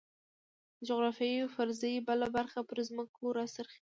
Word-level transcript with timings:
د 0.77 0.79
جغرافیوي 0.89 1.45
فرضیې 1.55 1.99
بله 2.07 2.27
برخه 2.37 2.59
پر 2.69 2.77
ځمکو 2.87 3.23
راڅرخي. 3.37 3.81